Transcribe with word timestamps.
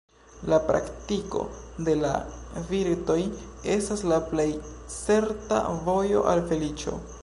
La 0.51 0.57
praktiko 0.69 1.41
de 1.89 1.93
la 1.99 2.15
virtoj 2.71 3.19
estas 3.77 4.05
la 4.13 4.21
plej 4.35 4.51
certa 4.99 5.65
vojo 5.91 6.29
al 6.35 6.49
feliĉo. 6.53 7.03